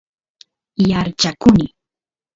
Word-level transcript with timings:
yaarchakuny 0.89 1.63